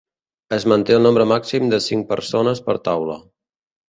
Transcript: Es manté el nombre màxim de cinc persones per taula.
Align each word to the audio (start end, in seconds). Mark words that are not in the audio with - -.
Es 0.55 0.63
manté 0.71 0.95
el 0.99 1.03
nombre 1.07 1.27
màxim 1.31 1.67
de 1.73 1.79
cinc 1.89 2.07
persones 2.13 2.63
per 2.71 2.77
taula. 2.89 3.19